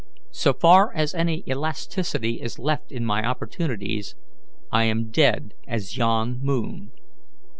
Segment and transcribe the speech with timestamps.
[0.31, 4.15] So far as any elasticity is left in my opportunities,
[4.71, 6.91] I am dead as yon moon.